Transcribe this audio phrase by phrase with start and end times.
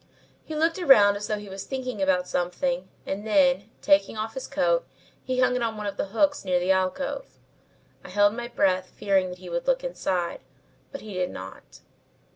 [0.43, 4.47] He looked around as though he was thinking about something and then, taking off his
[4.47, 4.83] coat,
[5.23, 7.37] he hung it on one of the hooks near the alcove.
[8.03, 10.39] I held my breath fearing that he would look inside,
[10.91, 11.81] but he did not.